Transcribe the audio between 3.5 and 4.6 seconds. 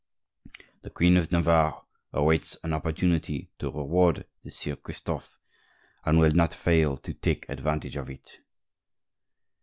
to reward the